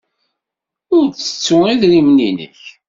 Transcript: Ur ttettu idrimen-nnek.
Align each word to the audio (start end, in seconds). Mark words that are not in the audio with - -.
Ur 0.95 1.05
ttettu 1.11 1.57
idrimen-nnek. 1.73 2.61